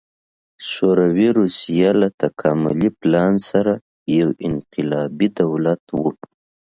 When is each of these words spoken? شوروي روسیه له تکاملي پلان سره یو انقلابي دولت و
شوروي 0.69 1.29
روسیه 1.39 1.89
له 2.01 2.07
تکاملي 2.21 2.89
پلان 2.99 3.33
سره 3.49 3.73
یو 4.19 4.29
انقلابي 4.47 5.27
دولت 5.39 5.83
و 6.01 6.03